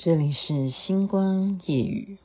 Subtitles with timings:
[0.00, 2.18] 这里是星光夜雨。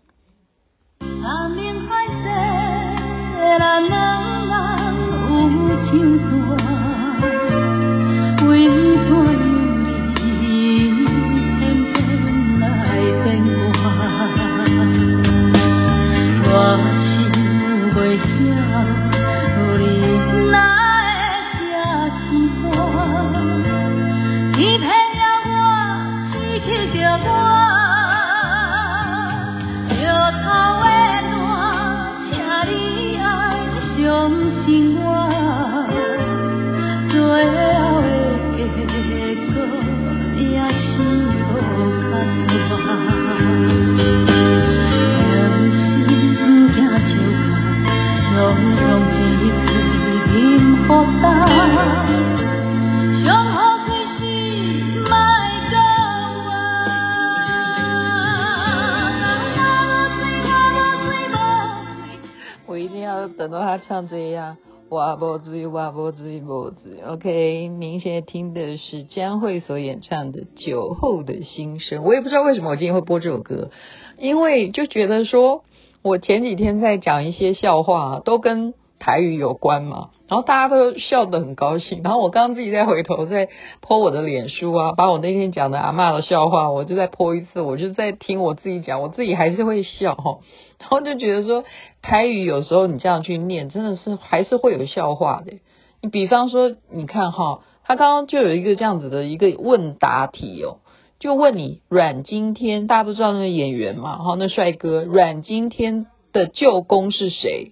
[63.44, 64.56] 等到他唱这样，
[64.88, 67.02] 哇不至于，哇不至于，不至于。
[67.06, 72.00] OK，您现在听的是江蕙所演唱的《酒后的心声》。
[72.04, 73.70] 我也不知道为什么我今天会播这首歌，
[74.18, 75.66] 因为就觉得说，
[76.02, 82.02] 我前几天在讲一些笑话，都跟台语有关嘛，然后大家都笑得很高兴。
[82.04, 83.50] 然后我刚刚自己再回头再
[83.82, 90.40] 剖我的脸书啊，把我那天讲的阿嬷的笑话，我就再剖一次，我就在听我自己讲，我自己还是会笑哈。
[90.80, 91.64] 然后就觉得说，
[92.02, 95.54] 台语有时候你这样去念，真的是还是会有笑话的。
[96.02, 100.80] 你比方说，你看哈，他刚刚就有一个这样子的一个问答题哦，
[101.20, 107.72] 就问你阮经天，大家都知道那个演员嘛，哈，那帅哥阮经天的舅公是谁？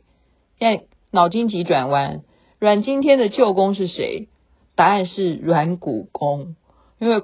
[0.58, 2.22] 现在脑筋急转弯，
[2.62, 4.28] 阮经天的舅公是谁？
[4.76, 6.56] 答案是阮古公，
[7.00, 7.24] 因为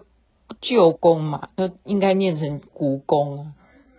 [0.61, 3.45] 舅公嘛，那应该念成古公啊，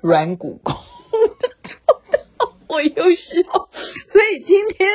[0.01, 0.75] 阮古公。
[2.69, 3.69] 我又笑，
[4.11, 4.89] 所以今天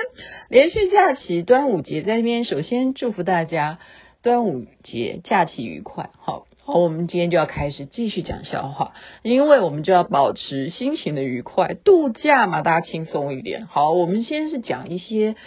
[0.50, 3.80] 连续假期端午节在那边，首先祝福大家
[4.22, 6.09] 端午节假期愉快。
[6.18, 13.66] 好，好，我们今天就要开始继续讲笑话，因为我们就要保持心情的愉快，度假嘛，大家轻松一点。
[13.66, 15.38] 好，我们先是讲一些。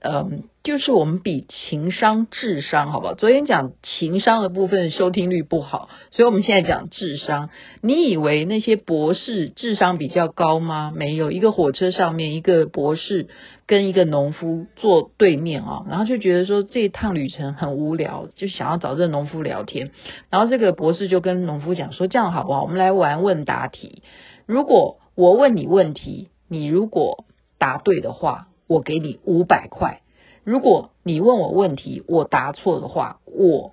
[0.00, 3.14] 嗯，就是我们比情商、智商，好不好？
[3.14, 7.50] 昨天讲情商的部分收听率不好，所以我们现在讲智商。
[7.82, 10.92] 你以为那些博士智商比较高吗？
[10.94, 13.26] 没有，一个火车上面一个博士
[13.66, 19.90] 跟一个农夫坐对面啊，然后就觉得说这一趟旅程很无聊，就想要找这个农夫聊天。
[20.30, 22.62] 然后这个博士就跟农夫讲说：“这样好不好？
[22.62, 24.04] 我们来玩问答题。
[24.46, 27.24] 如果我问你问题，你如果
[27.58, 30.02] 答对的话。”我给你五百块，
[30.44, 33.72] 如果你问我问题，我答错的话，我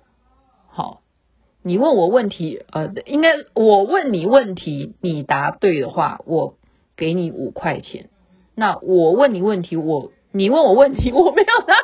[0.68, 1.02] 好，
[1.62, 6.54] 你问我问题，呃，应该我问你问题，你答对的话，我
[6.96, 8.08] 给你五块钱。
[8.54, 11.74] 那我问你问题，我你问我问题，我没有答，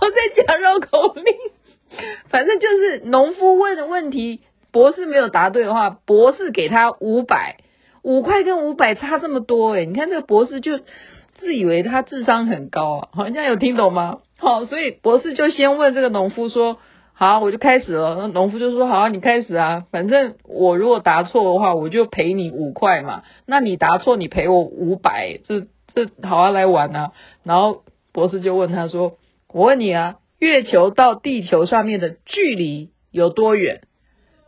[0.00, 1.24] 我在讲绕口令，
[2.26, 4.40] 反正就是农夫问的问题，
[4.72, 7.58] 博士没有答对的话，博士给他五百，
[8.02, 10.80] 五块跟五百差这么多诶，你看这个博士就。
[11.38, 14.18] 自以为他智商很高啊， 好，人家有听懂吗？
[14.36, 16.78] 好，所以博士就先问这个农夫说
[17.12, 23.22] ：“好，我就开始了。”那农夫就说：“好，你开始啊，反正我如果答错的话，我就赔你五块嘛。
[23.46, 27.12] 那你答错，你赔我五百，这这好啊，来玩啊。”
[27.42, 27.82] 然后
[28.12, 29.14] 博士就问他说
[29.52, 33.80] ：“我问你啊，月球到地球上面的距离有多远？”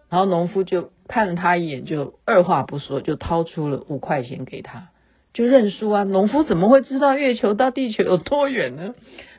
[0.08, 4.88] 然后农夫就看了他一眼，就二话不说，就掏出了五块钱给他。
[5.32, 6.02] 就认输啊！
[6.02, 8.94] 农夫怎么会知道月球到地球有多远呢？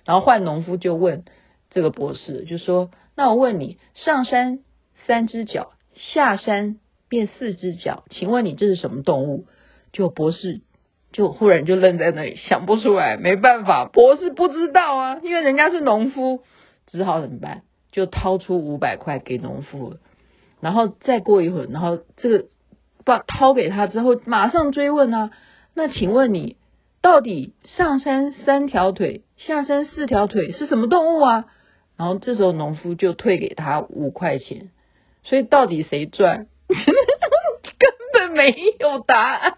[0.06, 1.26] 然后换农夫就问
[1.70, 4.60] 这个博士，就说：“那我问你，上山
[5.06, 6.78] 三只脚，下山
[7.10, 9.48] 变四只脚，请问你这是什么动物？”
[9.92, 10.62] 就博士
[11.12, 13.18] 就忽然就愣在那里，想不出来。
[13.18, 16.44] 没办法，博士不知道啊，因为人家是农夫，
[16.88, 17.64] 只好怎么办？
[17.92, 19.98] 就掏出五百块给农夫了。
[20.62, 22.46] 然后再过一会儿，然后这个
[23.04, 25.32] 把掏给他之后，马上追问啊。
[25.74, 26.58] 那请问你，
[27.02, 31.46] 到底上山三条腿，下山四条腿是什么动物啊？
[31.98, 34.72] 然后这时候农夫就退给他五块钱，
[35.24, 36.48] 所以到底谁赚？
[36.68, 39.54] 根本没有答案，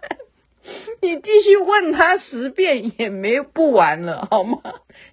[1.00, 4.60] 你继续问他十遍也没不完了，好吗？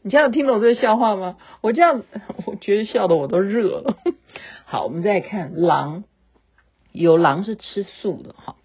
[0.02, 1.38] 你这样听懂这个笑话吗？
[1.62, 2.04] 我这样
[2.46, 3.98] 我觉得笑得我都热了。
[4.66, 6.04] 好，我们再看狼，
[6.92, 8.56] 有狼是吃素的哈。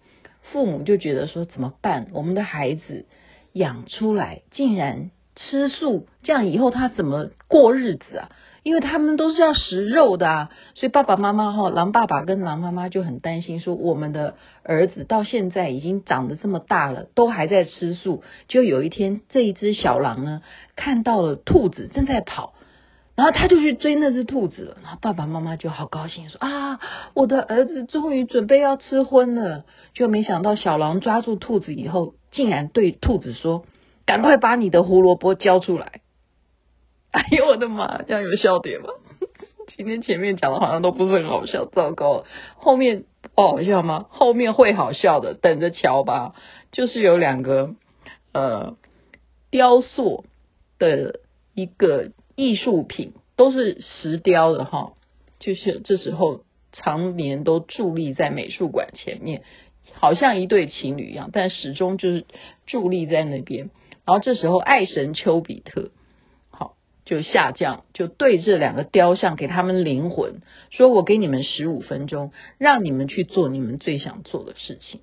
[0.51, 2.07] 父母就觉得说怎么办？
[2.13, 3.05] 我们的孩子
[3.53, 8.29] 养出来竟然吃素，这样以后他怎么过日子啊？
[8.63, 18.23] 因为他们都是要食肉的啊，所以爸爸妈妈哈，狼爸爸跟狼妈妈就很担心，说我们的儿子到现在已经长得这么大了，都还在吃素。
[18.49, 20.41] 就有一天，这一只小狼呢，
[20.75, 22.55] 看到了兔子正在跑，
[23.17, 24.77] 然后他就去追那只兔子了。
[24.83, 26.79] 然后爸爸妈妈就好高兴，说啊，
[27.15, 29.65] 我的儿子终于准备要吃荤了。
[29.95, 33.65] 就没想到小狼抓住兔子以后，竟然对兔子说
[34.05, 36.01] ：“赶快把你的胡萝卜交出来。”
[37.09, 38.03] 哎呦我的妈！
[38.03, 38.89] 这样有笑点吗？
[39.75, 42.25] 今天前面讲的好像都不是很好笑，糟糕！
[42.55, 44.05] 后面不好笑吗？
[44.09, 46.35] 后面会好笑的，等着瞧吧。
[46.71, 47.73] 就是有两个
[48.33, 48.77] 呃
[49.49, 50.25] 雕塑
[50.77, 51.21] 的
[51.55, 54.93] 一个艺术品，都是石雕的哈。
[55.39, 59.41] 就是这时候常年都伫立在美术馆前面，
[59.91, 62.25] 好像一对情侣一样，但始终就是
[62.67, 63.71] 伫立在那边。
[64.05, 65.89] 然后这时候爱神丘比特。
[66.49, 66.75] 好
[67.05, 75.01] 就下降，就对这两个雕像给他们灵魂，说我给你们十五分钟，让你们去做你们最想做的事情，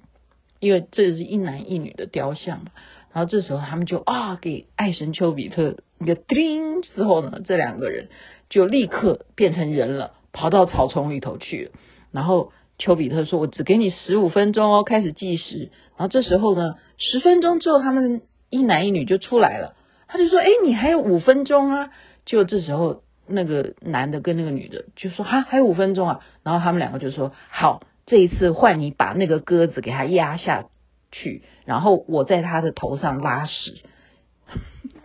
[0.65, 2.67] 因为这是一男一女的雕像嘛。
[3.13, 8.09] 然后这时候他们就啊，给爱神丘比特一个叮之后呢，这两个人
[8.49, 11.79] 就立刻变成人了，跑到草丛里头去了。
[12.11, 19.75] 然后丘比特说：“我只给你十五分钟哦，开始计时。”然后这时候呢，十分钟之后，他们一男一女就出来了。
[20.09, 21.91] 他就说：“哎，你还有五分钟啊！”
[22.27, 30.67] 就这时候，那个男的跟那个女的就说：“哈，还有五分钟啊！”然后他们两个就说：“好，这一次换你把那个鸽子给他压下
[31.13, 33.83] 去，然后我在他的头上拉屎。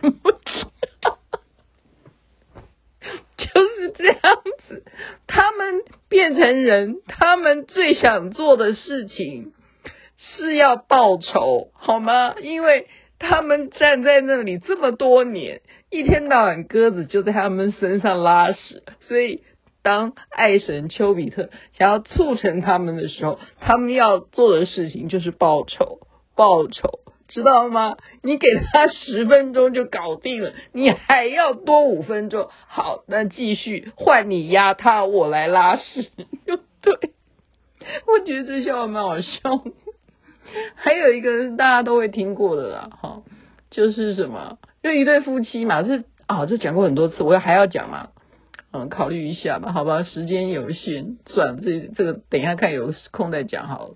[3.36, 4.16] 就是这样
[4.68, 4.84] 子，
[5.26, 9.52] 他们变成人，他们最想做的事情
[10.16, 12.34] 是要报仇，好吗？
[12.42, 12.88] 因为。
[13.22, 15.60] 他们站在那里这么多年，
[15.90, 19.42] 一天到晚鸽子就在他们身上拉屎，所以
[19.82, 26.00] 当爱神丘比特想要促成他们的时候，他们要做的事情就是报仇，
[26.34, 27.96] 报仇，知道吗？
[28.22, 32.48] 你给他十分钟就搞定了，你还要多五分钟。
[32.66, 36.10] 好，那继续换你压他，我来拉屎。
[36.82, 36.94] 对，
[38.06, 39.28] 我觉得这笑话蛮好笑。
[40.74, 43.22] 还有一个大家都会听过的啦，哈，
[43.70, 48.08] 就是什么，就一对夫妻嘛，是啊，这讲过很多次，我要还要讲嘛，
[48.72, 53.94] 嗯，考虑一下吧，好吧，时间有限，算了，这这个等一下看有空再讲好了。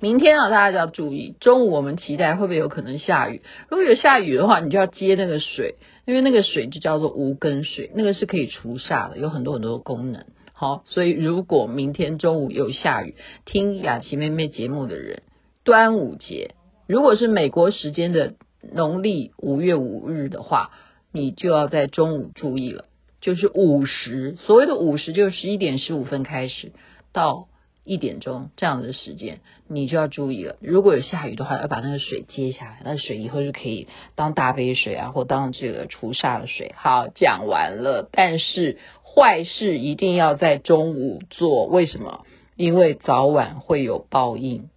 [0.00, 3.42] 明天啊，大家就要注意，中午我们期待会不会有可能下雨？
[3.68, 5.74] 如果有下雨的话，你就要接那个水，
[6.06, 10.24] 因为那个水就叫做无根水，那个是可以除煞的，有很多很多的功能。
[10.54, 13.14] 好，所以如果明天中午有下雨，
[13.44, 15.22] 听雅琪妹妹节目的人。
[15.64, 16.54] 端午节，
[16.86, 18.36] 如果是美国时间的
[18.72, 20.70] 农历五月五日的话，
[21.12, 22.86] 你就要在中午注意了，
[23.20, 24.36] 就是午时。
[24.46, 26.72] 所谓的午时，就是十一点十五分开始
[27.12, 27.48] 到
[27.84, 30.56] 一点钟这样的时间，你就要注意了。
[30.60, 36.74] 如果有下雨的话，要把那个水接下来，那水以后就可以当大杯水啊，或当这个除煞的水。
[36.76, 38.08] 好，讲完了。
[38.12, 42.24] 但是坏事一定要在中午做，为什么？
[42.56, 44.68] 因为早晚会有报应。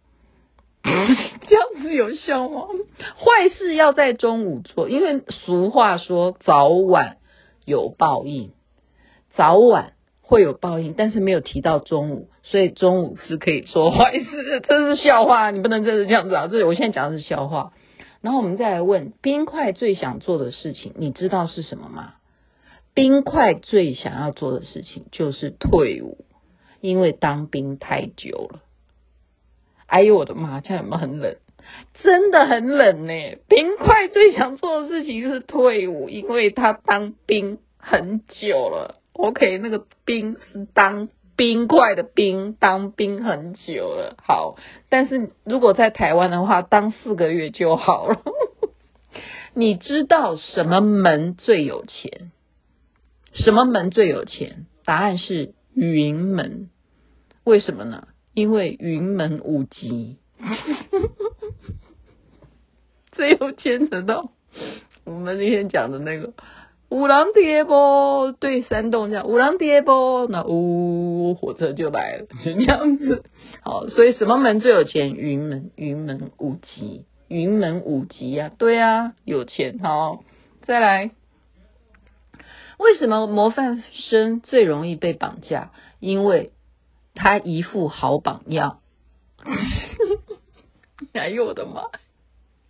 [0.84, 2.68] 这样子有效吗？
[3.18, 7.18] 坏事要在中午做，因为俗话说早晚
[7.66, 8.52] 有报应，
[9.36, 14.62] 早晚会有报应，但是没有提到中午，所以中午是可以做坏事。
[14.62, 16.48] 这是笑话，你不能真的这样子啊！
[16.48, 17.74] 这我现在讲的是笑话。
[18.22, 22.14] 然后我们再来问，冰块最想做的事情，你知道是什么吗？
[22.94, 26.26] 冰块最想要做的事情就是退伍，
[26.80, 28.62] 因为当兵太久了。
[29.88, 30.62] 哎呦我的妈！
[30.62, 31.36] 这样有没有很冷？
[32.02, 33.14] 真的很冷呢。
[33.48, 39.02] 冰块最想做的事情是退伍，因为他当兵很久了。
[39.14, 44.16] OK，那个冰是当冰块的冰，当兵很久了。
[44.24, 44.58] 好，
[44.90, 48.22] 但是如果在台湾的话，当四个月就好了。
[49.54, 52.32] 你知道什么门最有钱？
[53.34, 54.66] 什么门最有钱？
[54.86, 56.70] 答案是云门。
[57.44, 58.08] 为什么呢？
[58.34, 60.18] 因为云门舞集，
[63.18, 64.32] 这又牵扯到
[65.06, 66.34] 我们那天讲的那个
[66.90, 73.24] 五郎爹波，对，山洞这样五郎爹波，那呜、哦、火车就来了，就这样子。
[73.62, 75.14] 好，所以什么门最有钱？
[75.14, 79.80] 云门，云门五级，云门五级呀，对啊，有钱。
[79.80, 80.24] 好，
[80.64, 81.12] 再来，
[82.78, 85.72] 为什么模范生最容易被绑架？
[86.00, 86.52] 因为。
[87.16, 88.80] 他一副好榜样，
[91.14, 91.84] 哎呦我的妈！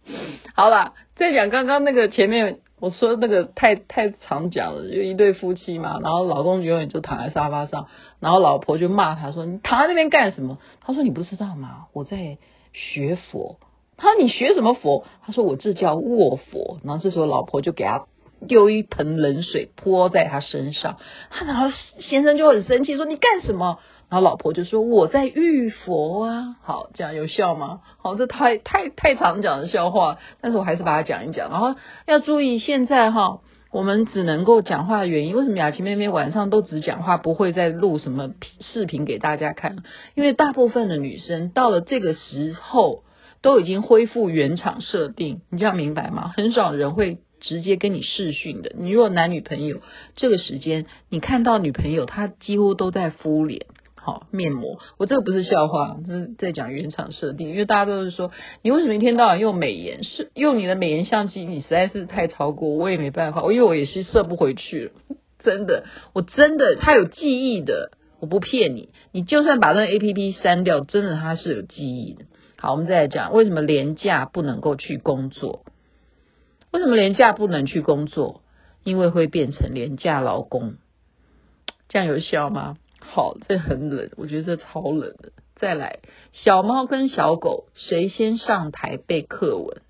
[0.55, 7.87] 好了，再讲刚刚那个前面我说那个太太常讲了，就一对夫妻嘛，然后老公永远就躺在沙发上，
[8.19, 11.85] 然后老婆就骂他说：“你躺在那边干什么？”他说：“你不知道吗？
[11.93, 12.37] 我在
[12.73, 13.57] 学佛。”
[13.95, 18.05] 他说：“你学什么佛？”他说：“我这叫卧佛。”然后这时候老婆就给他
[18.47, 20.97] 丢一盆冷水泼在他身上，
[21.29, 21.67] 他然后
[21.99, 23.79] 先生就很生气说：“你干什么？”
[24.09, 27.81] 然后老婆就说：“我在浴佛啊。”好，这样有效吗？
[27.97, 31.49] 好，这太太太常讲的笑话，但是我还是把它讲一讲。
[31.49, 33.39] 然后要注意，现在哈，
[33.71, 38.29] 我们只能够讲话的原因，为什么雅琪妹妹晚上都只讲话，不会再录什么
[38.59, 39.77] 视频给大家看？
[40.13, 43.03] 因为大部分的女生到了这个时候
[43.41, 46.31] 都已经恢复原厂设定，你这样明白吗？
[46.37, 48.73] 很少人会直接跟你视讯的。
[48.77, 49.81] 你如果男女朋友
[50.15, 53.65] 这个时间，你看到女朋友，她几乎都在敷脸。
[54.03, 57.49] 好面膜，我这个不是笑话，这是在讲原厂设定。
[57.49, 58.31] 因为大家都是说，
[58.61, 60.03] 你为什么一天到晚用美颜？
[60.03, 63.41] 是用你的美颜相机，你实在是太超过，我也没办法。
[63.43, 64.91] 因为我也是设不回去，
[65.39, 68.89] 真的，我真的，它有记忆的，我不骗你。
[69.13, 72.25] 你就算把那个 APP 删掉，真的它是有记忆的。
[72.57, 75.63] 好，我们再来讲，为什么廉价不能够去工作？
[76.71, 78.41] 为什么廉价不能去工作？
[78.83, 80.73] 因为会变成廉价劳工，
[81.87, 82.75] 这样有效吗？
[83.13, 85.33] 好，这很冷，我觉得这超冷的。
[85.55, 85.99] 再来，
[86.31, 89.81] 小猫跟小狗谁先上台背课文？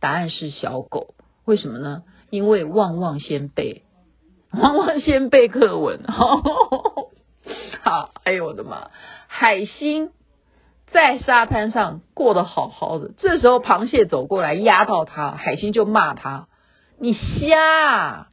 [0.00, 1.14] 答案是小狗。
[1.44, 2.04] 为什么呢？
[2.30, 3.82] 因为旺旺先背，
[4.50, 6.00] 旺旺先背课文。
[7.82, 8.90] 好，哎呦我的妈！
[9.26, 10.10] 海星
[10.86, 16.48] 在沙滩上过得好好的，这时候螃蟹走过来压到它，海星就骂他
[16.98, 18.28] ：“你瞎！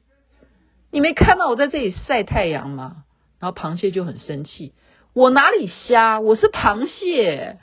[0.90, 3.04] 你没看到我在这里晒太阳吗？”
[3.42, 4.72] 然后螃蟹就很生气，
[5.14, 6.20] 我哪里瞎？
[6.20, 7.58] 我是螃蟹。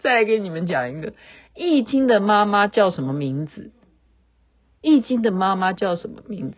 [0.00, 1.14] 再来给你们讲一个，
[1.54, 3.72] 易经的妈妈叫什么名字？
[4.82, 6.56] 易经的妈妈叫什么名字？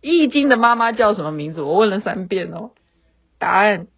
[0.00, 1.62] 易经的妈妈叫什么名字？
[1.62, 2.70] 我问了三遍哦，
[3.40, 3.88] 答案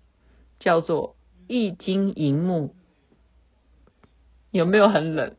[0.59, 2.75] 叫做易经荧幕。
[4.51, 5.37] 有没有很冷？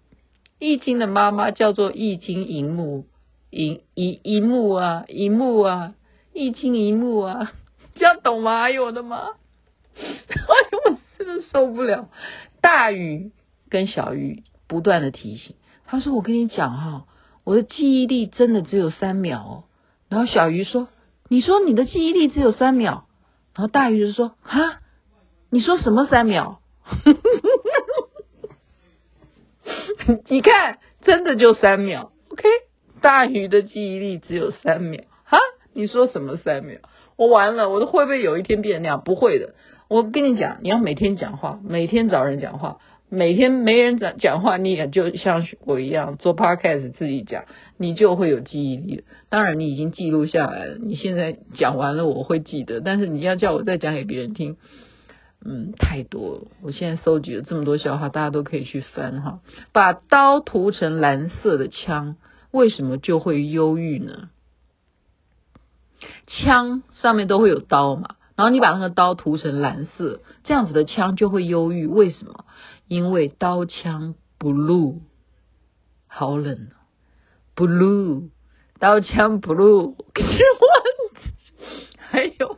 [0.59, 3.07] 易经的妈妈叫做易经荧幕。
[3.51, 5.93] 萤萤萤幕啊，一幕啊，
[6.33, 7.53] 易经萤幕啊，
[7.95, 8.61] 这样懂吗？
[8.67, 9.17] 哎呦我的妈！
[9.17, 12.09] 哎呦我真的受不了。
[12.61, 13.31] 大鱼
[13.69, 15.55] 跟小鱼不断的提醒，
[15.85, 17.05] 他说：“我跟你讲哈，
[17.43, 19.63] 我的记忆力真的只有三秒哦。”
[20.07, 20.87] 然后小鱼说
[21.27, 23.05] ：“你说你的记忆力只有三秒？”
[23.53, 24.79] 然后大鱼就说：“哈，
[25.49, 26.61] 你说什么三秒？”
[30.29, 32.11] 你看，真的就三秒。
[32.29, 32.43] OK。
[33.01, 35.37] 大鱼的记忆力只有三秒，哈？
[35.73, 36.77] 你说什么三秒？
[37.17, 39.01] 我完了，我都会不会有一天变那样？
[39.03, 39.55] 不会的。
[39.89, 42.77] 我跟你讲，你要每天讲话，每天找人讲话，
[43.09, 47.45] 每天没人讲讲话，你也就像我一样做 podcast 自己讲，
[47.77, 49.03] 你就会有记忆力。
[49.29, 52.79] 当然，你已经记录下来了，你现在讲完了，我会记得。
[52.79, 54.57] 但是你要叫我再讲给别人听，
[55.43, 56.41] 嗯，太多了。
[56.63, 59.39] 我现在搜集了这么多笑话，大家都可以去翻哈。
[59.73, 62.15] 把刀涂成蓝色的枪。
[62.51, 64.29] 为什么就会忧郁呢？
[66.27, 71.85] 枪上面都会有刀嘛，然后你把那个刀涂成蓝色，这样子的枪就会忧郁。
[71.85, 72.45] 为什么？
[72.87, 75.01] 因为刀枪 blue，
[76.07, 76.83] 好冷啊
[77.55, 78.29] ，blue，
[78.79, 79.95] 刀枪 blue。
[81.97, 82.57] 还有，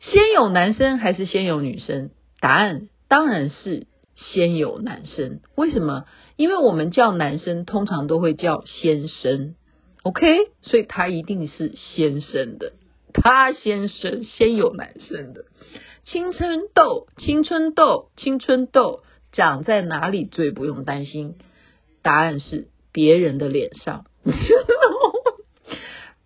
[0.00, 2.10] 先有男生还是先有女生？
[2.40, 5.40] 答案当然是先有男生。
[5.54, 6.04] 为什么？
[6.36, 9.54] 因为我们叫男生，通常都会叫先生
[10.02, 12.72] ，OK，所以他一定是先生的，
[13.12, 15.44] 他先生先有男生的。
[16.04, 19.02] 青春痘，青春痘，青春痘
[19.32, 21.36] 长在哪里最不用担心？
[22.02, 24.04] 答案是别人的脸上。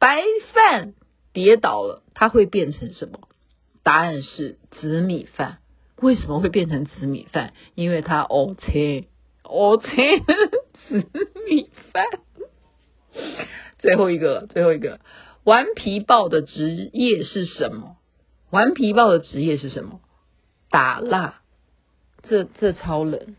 [0.01, 0.95] 白饭
[1.33, 3.19] 跌倒了，它会变成什么？
[3.83, 5.59] 答案是紫米饭。
[6.01, 7.53] 为什么会变成紫米饭？
[7.75, 9.07] 因为它哦切。
[9.43, 10.21] 哦切
[10.89, 11.07] 紫
[11.49, 12.05] 米饭。
[13.79, 15.01] 最后一个，最后一个，
[15.45, 17.97] 顽皮豹的职业是什么？
[18.51, 20.01] 顽皮豹的职业是什么？
[20.71, 21.41] 打蜡。
[22.23, 23.37] 这这超冷。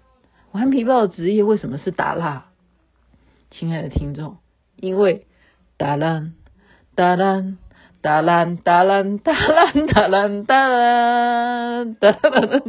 [0.52, 2.50] 顽皮豹的职业为什么是打蜡？
[3.52, 4.38] 亲爱的听众，
[4.76, 5.28] 因为
[5.78, 6.34] 打烂
[6.96, 7.58] 打烂
[8.02, 12.62] 打烂打烂打烂打烂打烂打烂。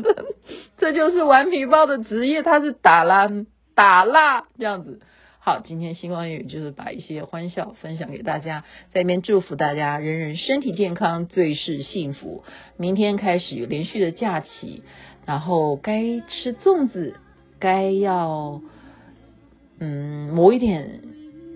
[0.76, 5.00] 这就是顽皮豹的职业，他是打烂打蜡这样子。
[5.38, 12.44] 好，今天星光雨就是把一些欢笑分享给大家，在这边祝福大家人人身体健康，最是幸福。
[12.76, 14.82] 明天开始有连续的假期，
[15.26, 17.14] 然后该吃粽子，
[17.58, 18.60] 该要
[19.78, 21.00] 嗯，抹一点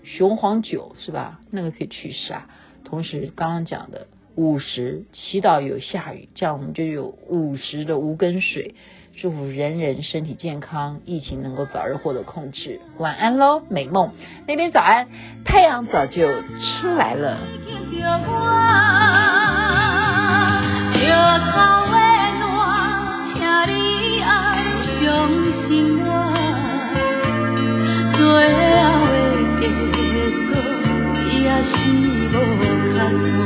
[0.04, 1.40] 雄黄酒是吧？
[1.50, 2.42] 那个可以祛煞。
[2.94, 8.76] 同时，刚刚讲的午时祈祷有下雨，这样我们就有午时的无根水。
[9.20, 12.80] 祝福人人身体健康，疫情能够早日获得控制。
[12.98, 14.12] 晚安喽，美梦
[14.46, 15.08] 那边早安，
[15.44, 17.36] 太阳早就出来了。
[33.04, 33.43] Thank you.